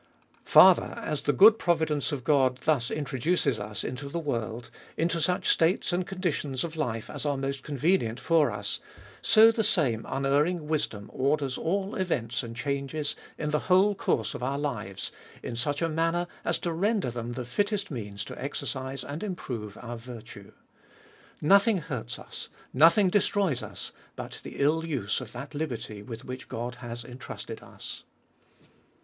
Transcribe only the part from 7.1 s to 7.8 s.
are most